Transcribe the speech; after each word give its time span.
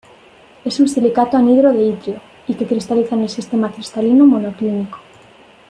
Es 0.65 0.79
un 0.79 0.87
silicato 0.87 1.37
anhidro 1.37 1.71
de 1.71 1.85
itrio, 1.85 2.19
y 2.47 2.55
que 2.55 2.65
cristaliza 2.65 3.13
en 3.13 3.21
el 3.21 3.29
sistema 3.29 3.71
cristalino 3.71 4.25
monoclínico. 4.25 4.97